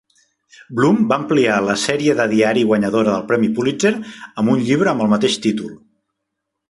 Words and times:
Blum 0.77 1.01
va 1.11 1.17
ampliar 1.23 1.57
la 1.65 1.75
sèrie 1.81 2.15
de 2.21 2.25
diari 2.31 2.63
guanyadora 2.71 3.13
del 3.17 3.27
premi 3.33 3.51
Pulitzer 3.59 3.93
amb 4.01 4.55
un 4.55 4.65
llibre 4.71 4.93
amb 4.95 5.05
el 5.07 5.13
mateix 5.17 5.37
títol. 5.45 5.71